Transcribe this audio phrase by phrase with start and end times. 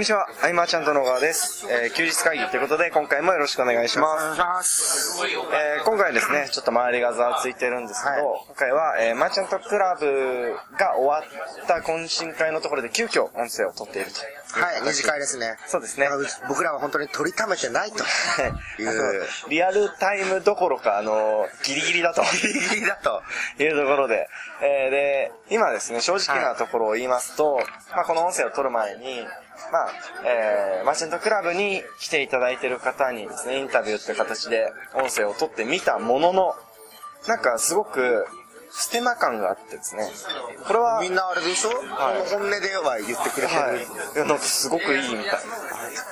[0.00, 1.66] んにちは、アイマーちゃんと野川です。
[1.68, 5.20] えー休日会議ということで、今回もよろしくお願いします。
[5.22, 14.20] えー今回はですね、ちょっと周りがざわついてるんですけど、はい今回は、えーマーチャントクラブが終わった懇親会のところで急遽音声を取っていると。
[14.58, 15.58] はい、二次会ですね。
[15.66, 16.08] そうですね
[16.48, 17.98] 僕らは本当に取りためてないと
[18.82, 18.94] いあう。
[18.96, 19.02] の
[19.50, 22.22] リアルタイムどころか、あの、ギリギリだと。
[22.22, 23.22] ギリギリだと。
[23.62, 24.28] いうところで、
[24.62, 27.60] えーで、今ですね、正直なところを言いますと、
[27.92, 29.26] まあ、この音声を取る前に、
[29.72, 29.90] まあ、
[30.24, 36.54] えー、マーチャントクラブに来ていただいている方にですね、インタビューって形で音声を取ってみたものの、
[37.28, 38.26] なんかすごく、
[38.72, 40.08] ステマ感があってですね、
[40.66, 43.60] これは、みんなあれでしょ、はい本音では言ってくれてる。
[43.60, 43.78] はい。
[43.78, 45.40] いや、なんかすごくいいみたい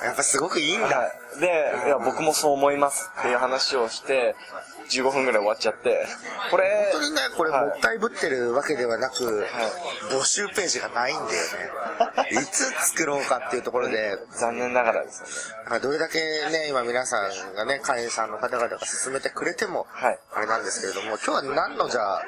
[0.03, 0.87] やっぱすごくいいんだ。
[0.99, 1.07] は
[1.37, 1.39] い。
[1.39, 4.35] で、いや、僕もそう思いますっていう話をして、
[4.89, 6.07] 15分ぐらい終わっちゃって、
[6.49, 9.45] これ、本当にね、これはいもったいぶってるわけではなく、
[10.11, 12.29] 募集ページがないんだよね。
[12.31, 15.19] いつ作ろうかっていうところで、残念ながらです
[15.51, 15.63] よね。
[15.65, 22.25] だからどれだけね、今皆さんがね、会員さんの方々が進めてくれても、はいあれなんですけれども、今日は何のじゃあ、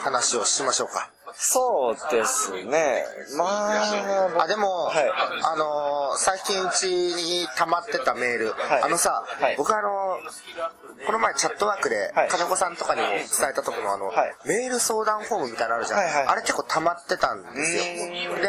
[0.00, 1.10] 話をしましょうか？
[1.36, 3.04] そうですね。
[3.36, 5.10] まあ、あ、でも、はい。
[5.42, 8.82] あのー最近うちに溜まってたメール、はい。
[8.82, 9.56] あのさ、はい。
[9.56, 12.28] 僕あのーこの前チャットワークで、はい。
[12.28, 14.34] 金子さんとかにも伝えた時のあの、はい。
[14.46, 15.98] メール相談フォームみたいなのあるじゃん。
[16.00, 18.34] はいはいあれ結構溜まってたんですよ。
[18.36, 18.48] で、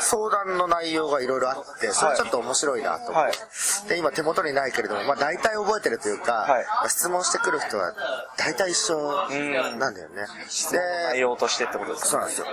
[0.00, 3.18] 相談の内容がいろいろあって、それちょっと面白いなと思って。
[3.18, 3.32] はい
[3.88, 7.94] で、今手元にないけれども、まあ大体覚えてるというか、はいまあ質問してくる人は
[8.36, 8.98] 大体一緒
[9.78, 10.26] なんだよね。
[10.70, 10.78] で、
[11.12, 12.08] 内容としてってことですか？
[12.08, 12.46] そうなんですよ。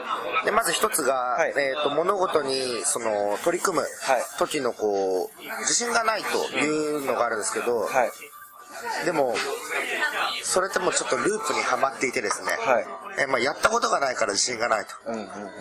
[0.45, 3.85] で、まず一つが、はいえっ、と、物事に、その、取り組む
[4.39, 8.11] 時の、こう、自信がないというのがあるんですけど、はい。
[9.05, 9.35] でも、
[10.45, 12.86] それってもうちょっとループにはまっていてですね、はい。
[13.23, 15.11] えまあ、やったことがないから自信がないと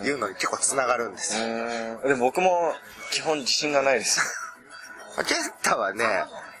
[0.05, 1.43] いうのに結構つながるんですよ。
[1.43, 2.07] うーん。
[2.07, 2.71] でも僕も
[3.11, 4.21] 基本自信がないです。
[5.17, 6.05] まあケンタはね、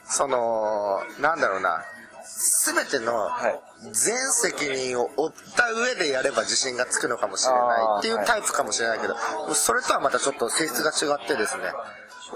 [0.05, 1.83] その、なんだろうな、
[2.23, 3.59] すべてのはい。
[3.91, 7.59] 全責任を負った上でやれば自信がつくのかもしれない
[7.99, 9.15] っていうタイプかもしれないけど、
[9.53, 11.63] それとはまたちょっと性質が違ってですね、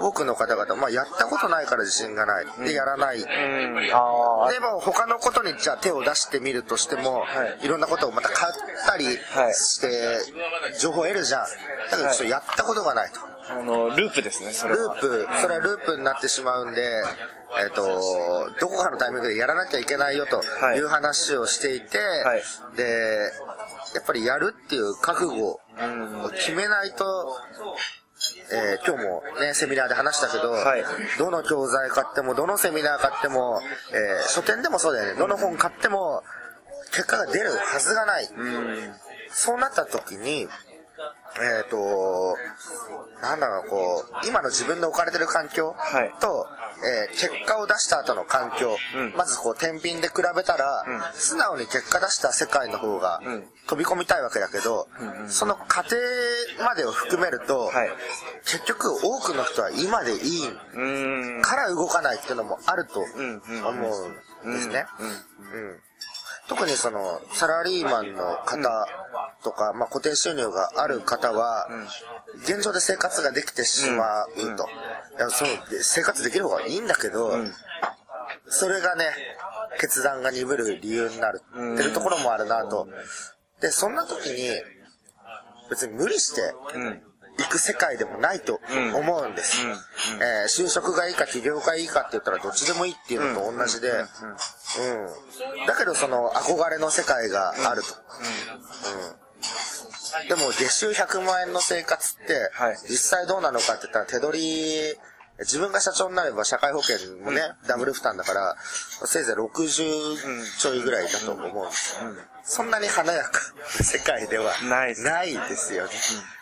[0.00, 2.46] 多くの方々、まあやったことないから自信がない。
[2.64, 3.18] で、やらない。
[3.18, 3.74] うん。
[4.50, 7.26] でも他のことにじゃあ手を出してみるとしても、は
[7.62, 8.52] いい、ろんなことをまた買っ
[8.86, 10.18] たりはいして、
[10.80, 11.42] 情報を得るじゃん。
[11.90, 13.20] だけどちょっとやったことがないと。
[13.50, 14.94] あの、ループですね、それは。
[14.94, 17.02] ループ、それはループになってしまうんで、
[17.62, 22.42] えっ、と、どこかのタイミングでやらなきゃいけないよとはいいう話をしていて、はい
[22.76, 23.32] で、
[23.94, 25.60] やっぱりやるっていう覚悟を
[26.30, 27.36] 決めないと、
[28.52, 30.84] えー今日もね、セミナーで話したけど、はい。
[31.18, 33.60] どの教材買っても、どのセミナー買っても、
[33.92, 36.22] えー書店でもそうだよね、どの本買っても、
[36.92, 38.28] 結果が出るはずがない。
[39.32, 40.48] そうなった時に、
[41.38, 42.36] えっ、と、
[43.22, 46.12] なんだろう、こう、今の自分の置かれてる環境はい。
[46.20, 46.46] と、
[46.82, 49.14] えー結果を出した後の環境、うん。
[49.16, 51.00] まずこう、天秤で比べたら、うん。
[51.12, 53.44] 素直に結果出した世界の方がうん。
[53.66, 54.88] 飛び込みたいわけだけど、
[55.28, 55.96] その過程
[56.64, 57.90] までを含めると、はい。
[58.46, 61.42] 結局多くの人は今でいいうーん。
[61.42, 64.02] から動かないっていうのもあるとんうん思
[64.42, 64.86] うんですね。
[64.98, 65.08] うん。
[65.08, 65.10] う
[65.74, 65.80] ん
[66.50, 68.88] 特にそのサラリーマンの方
[69.44, 71.68] とか、まあ、固定収入がある方は、
[72.42, 74.66] 現状で生活ができてしまうと、
[75.16, 75.48] いやそう
[75.80, 77.32] 生活できる方がいいんだけど、
[78.48, 79.04] それがね
[79.80, 82.88] 決断が鈍る理由になるってるところもあるなと、
[83.60, 84.48] でそんな時に
[85.70, 86.40] 別に無理して
[86.74, 87.02] うん。
[87.38, 88.60] 行く世界でもないと
[88.94, 89.64] 思うんです、
[90.20, 93.92] えー就職がいいか起業がいいかって言ったらどっちでもいいっていうのと同じで、
[94.78, 95.66] うん。
[95.66, 97.88] だけどその憧れの世界があると、
[100.22, 100.28] うん。
[100.28, 102.76] でも月収100万円の生活ってはい。
[102.88, 104.98] 実際どうなのかって言ったら手取り
[105.40, 108.56] 自分が社長になれば社会保険もね、ダブル負担だから
[109.06, 110.16] せいぜい60
[110.58, 112.10] ちょいぐらいだと思うんですよ、
[112.44, 113.30] そんなに華やか
[113.78, 114.88] な世界ではない。
[114.88, 115.90] ですないですよね。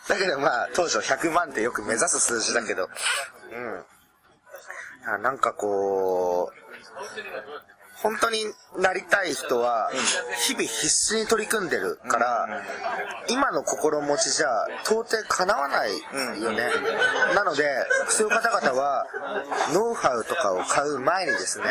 [0.09, 2.89] だけどまあ、当初100万ってよく目指す数字だけど、
[3.53, 3.85] うん。
[5.15, 7.68] あなんかこう、
[8.03, 8.45] 本当に
[8.79, 9.91] なりたい人は、
[10.47, 12.63] 日々必死に取り組んでるから、
[13.29, 14.49] 今の心持ちじゃ
[14.85, 15.91] 到底叶わない
[16.41, 16.71] よね。
[17.35, 17.69] なので、
[18.09, 19.07] そういう方々は、
[19.73, 21.65] ノウハウとかを買う前にですね、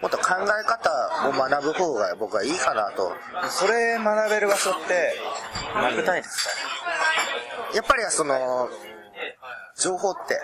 [0.00, 3.12] もっと考え方を学ぶ方が僕はいいかなと。
[3.50, 5.14] それ学べる場所って、
[5.74, 6.48] なくないです
[7.74, 8.70] やっぱりその、
[9.76, 10.40] 情報って。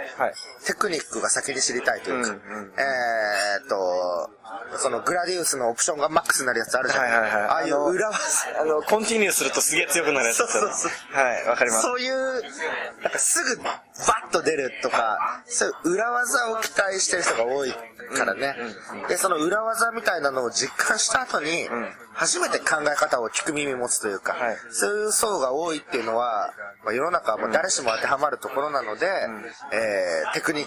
[0.67, 2.35] テクニックが先に知りたいというか、
[2.77, 4.31] えーっと、
[4.79, 7.03] そのグラディウスのオプションがマックスになるやつあるじゃん。
[7.05, 8.19] はいはいはいああいう裏技。
[8.61, 11.83] あの、コンティニューするとすげえ強くなるやつですよねそうそうはい、わかります。
[11.83, 12.43] そういう、
[13.03, 13.83] なんかすぐバ
[14.29, 17.73] ッと出るとか、そういう裏技を期待してる人が多い
[18.17, 18.57] からね。
[19.09, 21.69] で、その裏技みたいなのを実感した後に、
[22.13, 26.53] 初めて考え方を聞く耳持つというか、はいそういう層が多いっていうのは、
[26.85, 29.07] まあ、世の中はもう誰しも当てはまるところなので、
[29.73, 30.67] えーテクニッ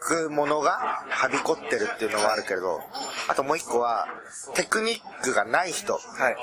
[0.00, 2.80] クものがはびこってるっていうのはあるけれど、
[3.28, 4.06] あともう一個は、
[4.54, 5.98] テクニックがない人、は
[6.30, 6.36] い。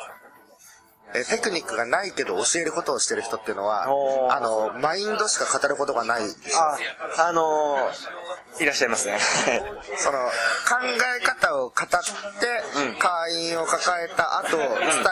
[1.15, 3.83] えーテクニックがないけど教えることをしてる人っていうのは
[4.35, 6.59] あの、マインドしか語ることがないでしょ。
[6.59, 6.77] あ、
[7.27, 7.91] あのー、
[8.60, 9.18] いらっしゃいますね。
[9.98, 10.30] その、考
[11.18, 14.68] え方を語って、会員を抱えた後、伝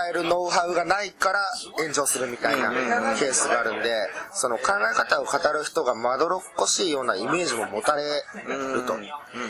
[0.10, 1.40] えるノウハウがないから
[1.78, 2.70] 炎上するみたいな
[3.18, 3.92] ケースがあるんで、
[4.34, 8.96] その考え方を語る人がまどろっこしいようなイメージも持たれると。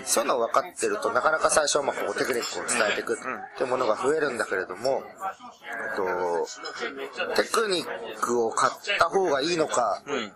[0.06, 10.32] そういうのを分かってると、なかなか最初はまあこうテクニックを伝えていくっていうものが増えるんだけれども、えっと、テクニックを買った方がいいのか、えー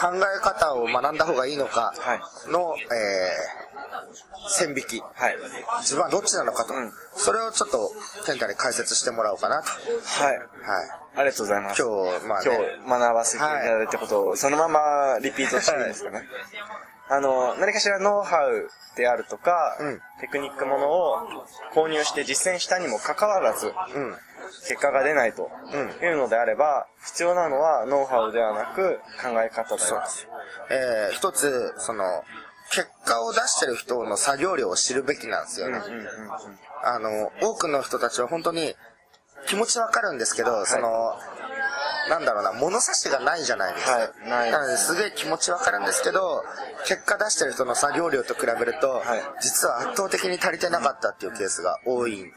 [0.00, 2.20] 考え方を学んだ方がいいのかはい。
[2.50, 3.60] の、えー
[4.48, 5.00] 線引き。
[5.00, 5.36] はい。
[5.80, 6.74] 自分はどっちなのかと。
[6.74, 7.92] んそれをちょっと、
[8.26, 9.68] 健太に解説してもらおうかなと。
[9.68, 10.38] はい。
[10.38, 10.46] はい。
[11.16, 11.82] ありがとうございます。
[11.82, 12.78] 今日、まあ今ね。
[12.84, 16.26] 日学ばせていただいたことを、そのままリピートしていいんですかね。
[17.08, 21.16] あの、何かしらノウハウであるとか、うんテクニックものを
[21.74, 24.16] 購入して実践したにもかかわらず、うん。
[24.68, 30.02] 結果が出ないとうんいうのであれば、必要なのはノウハウではなく考え方だよ。
[30.70, 32.24] えー一つ、その、
[32.70, 35.80] 結果を出してる人の作業量を知るべきなんですよね。
[36.82, 38.74] あの、多くの人たちは本当に
[39.46, 41.14] 気持ちわかるんですけど、その、
[42.08, 43.92] なんだろうな、物差しがないじゃないですか。
[43.92, 46.44] はいないなのですげえ気持ちわかるんですけど、
[46.86, 52.22] 結果出してる人の作業量と比べると、はい実は圧倒的に足りてなかったっていうケースが多い。
[52.22, 52.30] うん。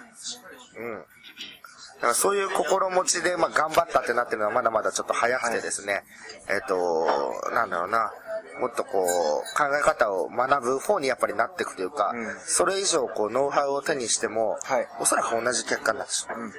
[1.95, 6.03] だからそういう心持ちで、まあ、頑張ったってなってるのはまだまだちょっと早くてですね、
[6.49, 7.07] えっ、と、
[7.53, 8.11] なんだろうな、
[8.59, 16.39] もっとこう、考え方を学ぶ方にやっぱりなっていくというか、うんそれ以上こう、ノウハウを手にしても、はいおそらく同じ結果になってしまう。
[16.39, 16.53] うんうん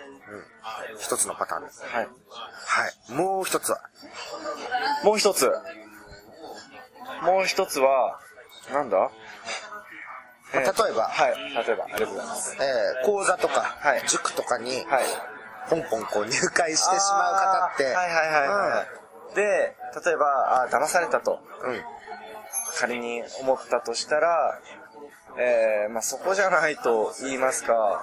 [0.99, 1.83] 一つのパターンです。
[1.85, 2.07] はい。
[2.07, 2.11] は
[3.11, 3.13] い。
[3.13, 3.79] もう一つは、
[5.05, 5.53] もう一つ。
[7.23, 8.19] もう一つは、
[8.73, 8.97] なんだ？
[8.99, 9.11] ま
[10.55, 11.35] あ例えばはい。
[11.67, 12.57] 例えば、ありがとうございます。
[12.59, 15.05] えー講座とか、はい塾とかに、はい。
[15.69, 18.87] ポンポンこう入会してしまう方って、はいはいはいはい。
[19.35, 21.75] で、例えば、あー騙されたと、うん。
[21.75, 21.83] うん。
[22.79, 24.61] 仮に思ったとしたら、
[25.37, 28.03] えー、まあそこじゃないと言いますか、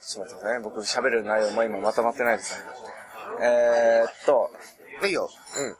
[0.00, 0.64] ちょっと待ってくださいね。
[0.64, 2.64] 僕喋る内容も今まとまってないですね。
[3.40, 4.50] えー、っと、
[5.06, 5.28] いいよ。
[5.56, 5.76] うん。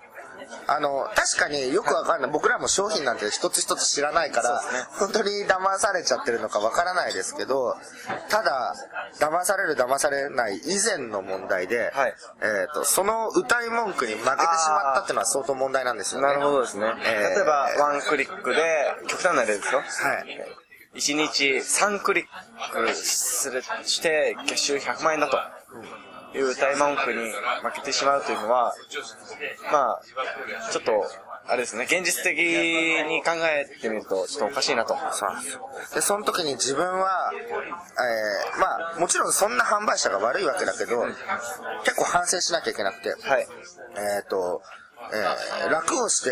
[0.67, 2.31] あの、確かによくわかんない。
[2.31, 4.63] 僕らも商品なんて一つ一つ知らないから、
[4.99, 7.77] 本当に騙されちゃってるのかわからないですけど、
[8.29, 8.75] ただ、
[9.19, 16.29] 騙される騙されない以前の問題で、はいえっ、と、その歌い文句に負けてしまったっていうのは相当問題なんですよね。
[16.29, 16.93] なるほどですね。
[17.05, 19.81] えー例えば、ワンクリックで、極端な例ですよ。
[19.81, 20.59] はい。
[20.95, 22.27] 1日3クリッ
[22.73, 25.39] クする、して、月収100万円だと。
[26.39, 27.31] いう大文句に
[27.63, 28.75] 負けてしまうというのは、
[29.73, 30.01] まあ、
[30.71, 31.05] ちょっと、
[31.47, 34.97] あれですね、現実的に考えてみると、ちょっとおかしいなと。
[35.13, 41.07] そでその時に自分は、えーまあ、もちろんそんな販売者が悪いわけだけど、
[41.85, 43.49] 結構反省しなきゃいけなくて、はい。
[43.97, 44.63] えっ、と、
[45.13, 46.31] えー楽をして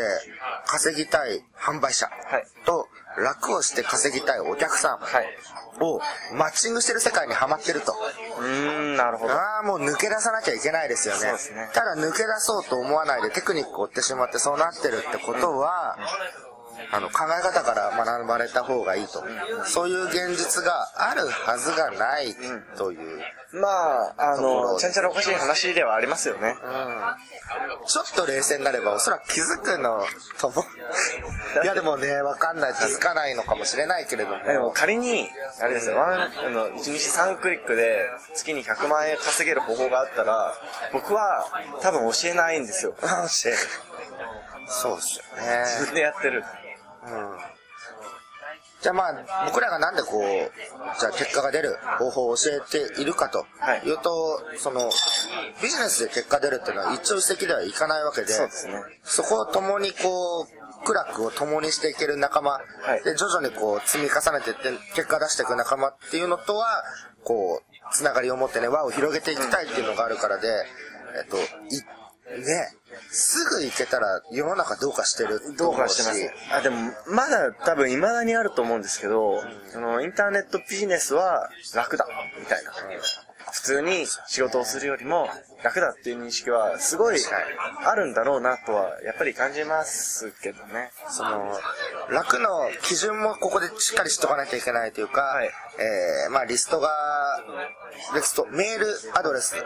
[0.66, 5.26] 稼ぎたい販売者はいと、楽をして稼ぎたいお客さんはい。
[5.80, 6.00] を
[6.32, 7.94] マッチングしてる世界にはまってると。
[8.38, 9.34] うーん、なるほど。
[9.34, 11.20] ああ、もう抜け出さなきゃいけないですよね。
[11.20, 15.96] そうですねただ抜け出そうと思わないでテクニックを追ってしまってそうなってるってことは、
[16.92, 19.24] あの、考え方から学ばれた方がいいと。
[19.64, 22.34] そういう現実があるはずがない
[22.76, 23.20] という。
[23.52, 26.56] まあ、あの、ちゃんちゃらおかしい話ではありますよね。
[27.86, 30.04] ちょっと冷静になればおそらく気づくの
[30.40, 30.64] とも。
[31.62, 32.74] いやでもね、わかんない。
[32.74, 34.44] 気づかないのかもしれないけれども。
[34.44, 35.28] でも仮に、
[35.60, 40.54] あれですよ、ワン、あの、1日3クリックで月に100万円稼げる方法があったら、
[40.92, 41.46] 僕は
[41.80, 42.94] 多分教えないんですよ。
[43.00, 43.58] 教える。
[44.68, 45.64] そうっすよね。
[45.64, 46.44] 自分でやってる。
[47.06, 47.38] うん。
[48.82, 53.86] じゃあまあ、僕らがなんでこう、じゃあ結果が出る方法を教えているかとはい。
[53.86, 54.90] いうと、その、
[55.62, 58.74] ビジネスで結果出るっていうのは一朝一夕ではいかないわけで、そうですね。
[59.02, 60.46] そこを共にこう、
[60.84, 62.60] 苦楽を共にしていける仲間、は
[63.00, 63.02] い。
[63.02, 66.84] で、徐々にこう、積み重ねていって、結果出していく仲間っていうのとは、
[67.24, 70.48] こう、つながりを持ってね、輪を広げていきたいっていうのがあるからで、
[71.18, 71.40] えっと、い
[72.26, 72.74] ね、
[73.10, 76.32] すぐ行けたら世の中どうかしてるとどうかしてます。
[76.52, 82.06] あ、でも、まだ多分未だにあると思うんですけど、その、インターネットビジネスは楽だ、
[82.38, 82.72] みたいな。
[83.52, 85.28] 普通に仕事をするよりも
[85.62, 87.16] 楽だっていう認識はすごい
[87.84, 90.90] あるんだろうなとは、やっぱり感じますけどね。
[91.08, 91.56] その、
[92.10, 92.48] 楽の
[92.82, 96.90] 基準もここでしっかりしとかなきゃいけないというか、はいえー、まあリストが、
[98.14, 99.56] リスト、メールアドレス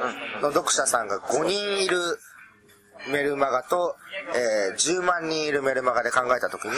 [0.40, 1.98] の読者さんが5人いる
[3.08, 3.96] メルマガと、
[4.34, 6.72] えー、10万人いるメルマガで考えたときに、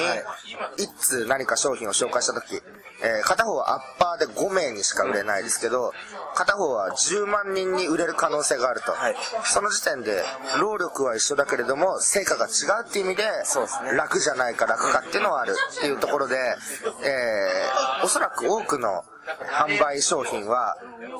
[0.79, 5.93] 一通何か商品を紹介したとき、えー、片方はアッパーで5名にしか売れないですけど、
[6.35, 8.93] 片方は10万人に売れる可能性があると。
[8.93, 9.17] はい。
[9.45, 10.23] その時点で、
[10.61, 13.93] 労力は一緒だけれども、成果が違うっていう意味で、ですね。
[13.93, 20.77] 楽じゃないか楽かっていうのはあるっていうところで、えー、おそらく多くの販売商品は、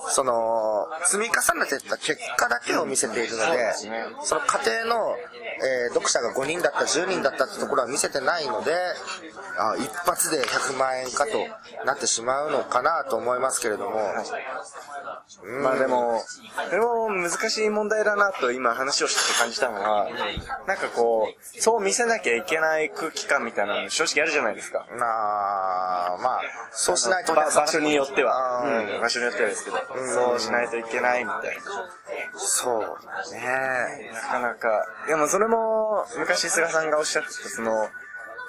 [0.09, 3.73] その、積み重ねていった結果だけを見せているので、
[4.23, 5.17] その過程の、
[5.65, 8.75] えー読者が5人だった、10人だったってところは見せてないので、
[9.59, 11.47] あ一発で100万円かと
[11.85, 14.03] なってしまうのかなと思いますけれども、うん
[15.63, 16.21] まあでも、
[16.69, 20.09] それも難しい問題だなと今話をしてて感じたのは、
[20.67, 24.87] なんかこう、そう見せなきゃいけない空気感みたいなの正直あるじゃないですか。
[24.91, 26.41] まあ、まあ、
[26.73, 28.63] そうしないとば場所によっては、
[28.95, 29.77] うん、場所によってはですけど、
[30.15, 31.57] そうしないといけないみたい
[32.37, 34.11] そうね。
[34.13, 34.23] な。
[34.23, 34.87] なかなか。
[35.07, 37.89] でもそれも、昔菅さんがおっしゃってた、その、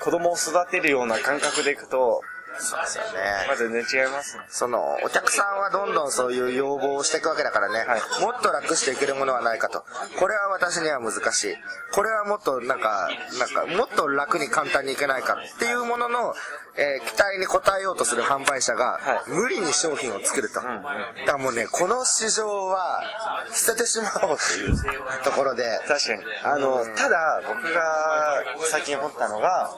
[0.02, 2.22] 子供を育てるような感覚でいくと、
[2.60, 3.10] そうですよね。
[3.48, 4.44] まあ全然違いますね。
[4.50, 9.84] その、お客さんはどんどんそういう要望をしていくわけだからね、はいもっと楽していけるものはないかと。
[10.20, 11.56] これは私には難しい。
[11.94, 16.34] これはもっとなんか、なんか、もっと楽に簡単にいけないかっていうものの、
[16.76, 20.56] えー期待に応えようとする販売者が、はい無理に商品を作ると。
[20.56, 20.84] だか
[21.26, 23.04] らもうね、この市場は
[23.52, 26.24] 捨ててしまおうというところで、確かに。
[26.44, 29.72] あの、ただ、僕が最近思ったのが、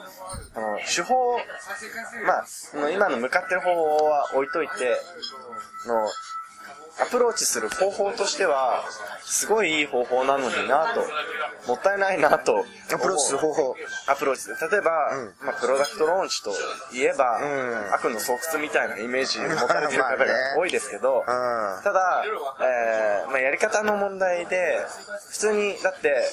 [0.54, 1.38] あの、手法、
[2.26, 4.96] まあ、その今の向かってる方法は置いといて、
[5.86, 6.08] の、
[6.98, 8.84] アプローチする方法としては、
[9.22, 11.04] すごいいい方法なのになと、
[11.68, 12.64] もったいないなと。
[12.94, 13.76] アプローチする方法。
[14.06, 14.54] アプローチで。
[14.70, 15.10] 例えば、
[15.44, 16.52] まあ、プロダクトローンチと
[16.92, 20.24] いえば、ん悪の巣窟みたいなイメージを持たれてる方が
[20.56, 22.24] 多いですけど、うんただ、
[22.60, 24.86] えーまあ、やり方の問題で、
[25.30, 26.30] 普通に、だって、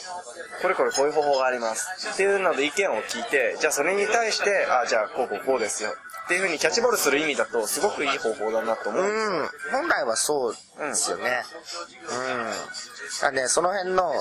[0.62, 2.14] これこれこういう方法があります。
[2.14, 5.94] っていうので意見を聞いて、じゃあそれに対して、あ、じゃあこうこうこうですよ。
[6.26, 9.04] っていうふうにキャッチボールする意味だと、すごくいい方法だなと思う。
[9.04, 9.08] う
[9.44, 11.44] ん、本来はそうですよね。
[12.10, 12.14] う
[12.48, 13.22] ん。
[13.22, 14.14] だね、その辺の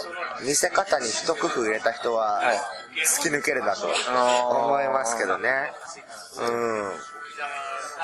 [0.45, 2.57] 見せ方に一工夫入れた人ははい、
[3.07, 5.73] 突き抜けるだとー思いますけどね。
[6.41, 6.93] うん。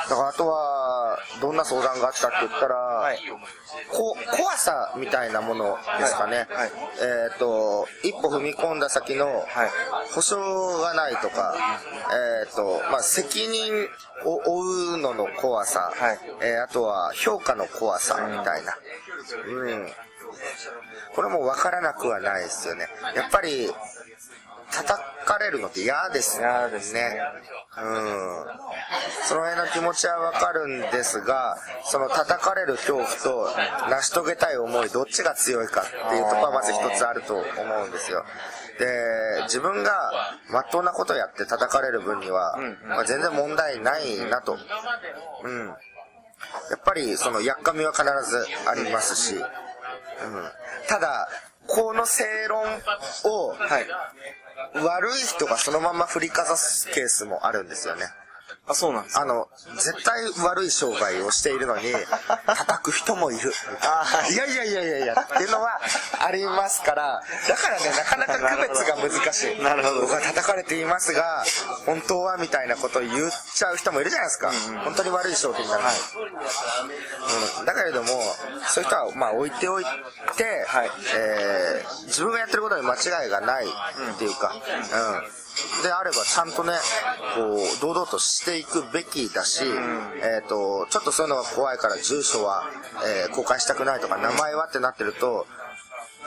[0.09, 3.19] だからあとは、どんな相談があったって言ったら、い
[3.91, 6.37] こ怖さみたいなものですかね。
[6.37, 6.71] はいはい
[7.31, 9.47] えっ、と、一歩踏み込んだ先のはい
[10.15, 11.55] 保証がないとか、
[12.45, 13.87] えっ、と、まあ、責任
[14.25, 18.77] を負うのの怖さ、はいえーあとは評価の怖さみたいな。
[19.47, 19.89] うん。
[21.15, 22.89] これも分からなくはないですよね。
[23.15, 23.71] やっぱり、
[24.73, 27.21] 叩かれるのって嫌です嫌ですね
[27.77, 28.45] うん。
[29.29, 33.51] その辺の気持ちはわかるんですが、その叩かれる恐怖と
[33.91, 37.45] 成し遂げたい思い、どっちが強いかっていうところはまず一つあると思
[37.85, 38.25] うんですよ。
[38.79, 40.11] で、自分が
[40.51, 42.57] 真っ当なことやって叩かれる分には、
[42.87, 44.57] まあ、全然問題ないなと。
[45.45, 45.67] うん。
[45.69, 45.75] や
[46.77, 49.43] っぱりそのやっかみは必ずありますし、うん。
[50.89, 51.29] ただ、
[51.67, 52.63] この正論
[53.25, 53.87] を、はい。
[54.75, 58.07] 悪い人がそのまま振りかざすケースもあるんですよね。
[58.69, 59.23] あ、そうなんですか？
[59.23, 61.93] あの、絶対悪い商売をしているのに、
[62.47, 63.53] 叩く人もいる。
[64.31, 65.81] いやいやいやいやいや、っていうのは
[66.21, 69.59] ありますから、だからね、なかなか区別が難しい。
[69.65, 71.45] なるほど僕は叩かれていますが、
[71.87, 74.53] 本当はみたいなことを言っちゃう人もいるじゃないですか。
[74.85, 75.87] 本当に悪い商品なのに。
[77.61, 78.09] うん、だけれども、
[78.69, 79.85] そういう人は、まあ置いておい
[80.37, 85.33] て、はいえー自分がやってることに間違いがないっていうか、うん。
[85.83, 86.73] であればちゃんとね、
[87.35, 92.65] こう、堂々としていくべきだし、えっ、と、ちょっとそういうのが怖いから住所は、
[93.07, 95.47] えー公開したくないとか、名前はってなってると、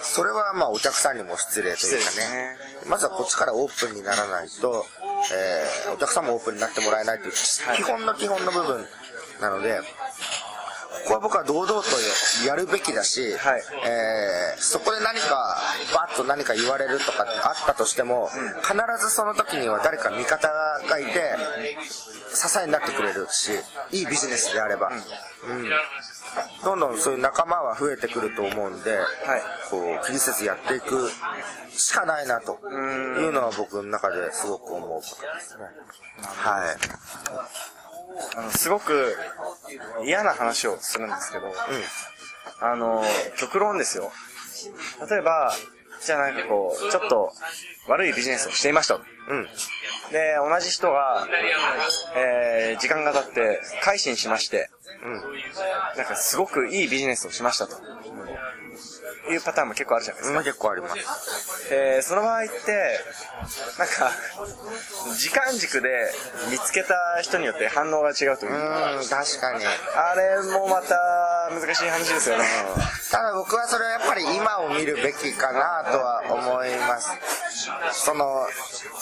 [0.02, 2.58] それはまあお客さんにも失礼というかね。
[2.88, 4.86] まずはこっちからオープンにならないと、
[5.34, 8.86] えーお客さんもオープンになってもらえないという、基本の基本の部分
[9.40, 9.82] なので、
[11.12, 11.90] こは僕は堂々と
[12.48, 15.58] やるべきだし、はい、えー、そこで何か
[15.94, 18.30] バッと何か言われるとかあったとしても、
[18.62, 20.48] 必ずその時には誰か味方
[20.88, 21.36] がいて
[22.34, 23.52] 支えになってくれるし
[23.92, 24.92] いいビジネスであれば、
[25.48, 25.70] うん、うん。
[26.64, 29.06] どんどんそういう仲間は増えてくると思うんで、はい、
[29.70, 31.10] こう気にせずやっていく
[31.76, 32.58] しかないなと。
[32.72, 35.66] いうのは僕の中ですごく思うことですね。
[36.22, 37.81] はい。
[38.36, 39.16] あのすごく
[40.06, 41.54] 嫌な話をするんですけど、うん、
[42.62, 43.04] あの、
[43.38, 44.12] 極論ですよ。
[45.10, 45.54] 例えば、
[46.04, 47.32] じゃあなんかこう、ちょっと
[47.88, 48.96] 悪いビジネスをしていました。
[48.96, 49.48] うん。
[50.12, 51.28] で、同じ人が、
[52.16, 54.70] えー、時間が経って改心しまして、
[55.04, 55.14] うん。
[55.98, 57.76] なんかすごくいいビジネスをしましたと。
[59.30, 60.44] いうパターンも結構あるじゃないですか。
[60.44, 61.74] 結構あります。
[61.74, 63.00] えー、その場合って、
[63.78, 64.12] なんか、
[65.16, 66.12] 時間軸で
[66.50, 68.96] 見つけた人によって反応が違うというか。
[68.96, 69.66] うん、確かに。
[69.66, 72.46] あれもまた難しい話ですよね。
[73.12, 77.12] ただ僕はそれはやっぱり今を見るべきかなとは思います。
[77.92, 78.48] その、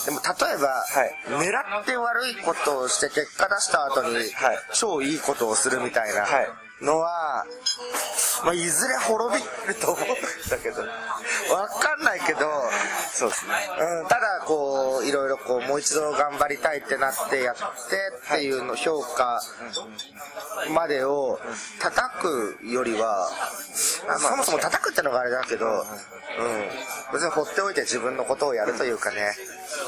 [0.05, 6.21] でも例えば、はい、狙って悪いことをして結果出した後に、はい、超いいことをするみたいな。
[6.21, 7.45] はいのは、
[8.43, 12.39] まあ、いずれ滅びると思うんだけど、わかんないけど、
[13.11, 13.53] そうですね。
[14.01, 17.63] うん、ただ、こう、いろいろこう、もう一度頑張りたいってなってやって
[18.35, 19.41] っていうの評価
[20.73, 21.39] までを
[21.79, 23.29] 叩くよりは、
[23.73, 25.83] そもそも叩くってのがあれだけど、うん、
[27.13, 29.31] 別に放っておいて自分のことをやるというかね。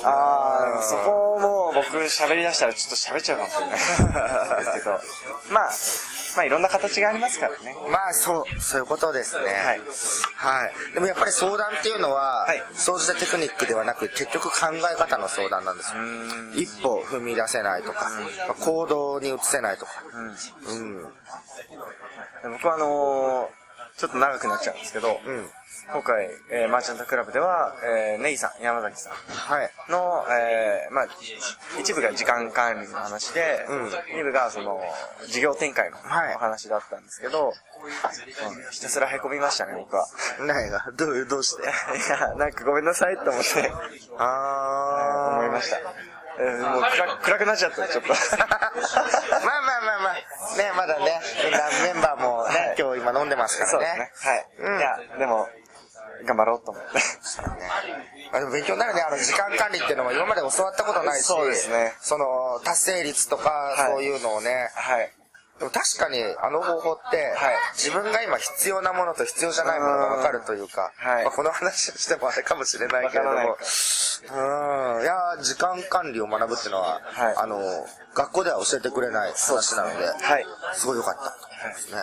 [0.04, 4.92] ああ、そこも僕喋り出したらちょっと喋っちゃうかもしれないですけど、
[5.52, 5.72] まあ、
[6.36, 7.76] まあいろんな形がありますからね。
[7.90, 9.46] まあそう、そういうことですね。
[9.46, 9.82] はい。
[10.36, 10.94] はい。
[10.94, 16.02] でもやっぱり相談っていうのは、はい、総じてテクニックではなく、結局考え方の相談なんですよ。
[16.56, 18.10] 一歩踏み出せないとか、
[18.48, 19.92] まあ、行動に移せないとか。
[20.68, 21.14] うん。
[22.44, 23.61] うん、僕はあのー、
[23.98, 25.50] ちょっと長くなっちゃうんですけど、うん。
[25.92, 29.14] 今回、えー、マーチャントクラブでは、えー、ネイさん、山崎さん。
[29.92, 31.08] の、はい、えー、まあ、
[31.80, 34.80] 一部が時間管理の話で、うん、二部がその、
[35.28, 37.56] 事業展開のお話だったんですけど、はい
[38.72, 40.08] ひたすら凹みましたね、僕は。
[40.40, 41.64] 何がどう、どうして？
[41.66, 41.66] い
[42.20, 43.72] や、なんかごめんなさいって思って、
[44.18, 45.78] あー、思いました。
[46.40, 48.10] えー、もう暗暗くなっちゃった、ちょっと。
[48.38, 54.12] まあまあまあまあ、ね、まだね、みんなメンバーもね、はい、今日今飲んでますからね。
[54.16, 54.36] そうね。
[54.36, 54.48] はい。
[54.60, 55.50] うん、いや、でも、
[56.26, 56.90] 頑張ろうと思って。
[58.34, 59.02] あでも勉強になるね。
[59.02, 61.96] あの、時間管理っていうのは今まで教わったことないし、そうですね。
[62.00, 65.12] その、達成率とか、そういうのをね、はい。
[65.62, 77.62] でも確かにあの方法って、はい、自分が今必要なものと必要じゃないものが分かるというか、はい、まあ、この話をしてもあれかもしれないけれども、うん、いや、時間管理を学ぶっていうのは、はい、あの、
[78.16, 81.51] 学校では教えてくれない話なので、はい、すごい良かった。
[81.70, 81.98] ですね。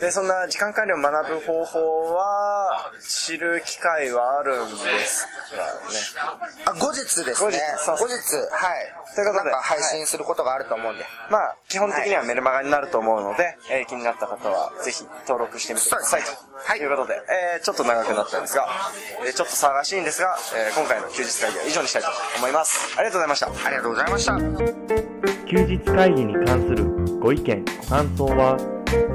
[0.00, 5.30] で、そんな時間管理を学ぶ方法は、知る機会はあるんですか
[6.22, 6.32] ね。
[6.66, 7.32] あ、後日ですね。
[7.32, 8.92] 後日、後日、はい。
[9.14, 11.04] ということで、配信することがあると思うんで。
[11.30, 16.22] まあ、基本的にはメルマガになると思うので、えー、気になった方は、ぜひ登録してみてください。
[16.22, 17.22] と、はい、いうことで、
[17.54, 18.68] えー、ちょっと長くなったんですが、
[19.24, 22.08] えー、ちょっと騒がしいんですが、えー、今回の休日会議は以上にしたいと
[22.38, 22.98] 思います。
[22.98, 23.46] ありがとうございました。
[23.46, 24.32] ありがとうございました。
[25.46, 26.84] 休日会議に関する
[27.20, 28.58] ご意見、ご感想は、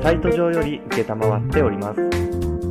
[0.02, 0.96] サイト上より受
[1.40, 2.10] っております。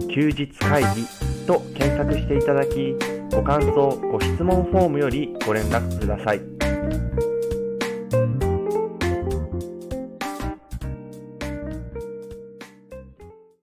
[0.08, 1.04] 休日会議
[1.46, 2.94] と検索していただき、
[3.30, 6.40] ご感想、ご質問フォームよりご連絡ください。